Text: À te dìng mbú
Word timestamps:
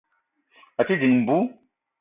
À 0.79 0.81
te 0.87 0.93
dìng 1.01 1.17
mbú 1.23 1.37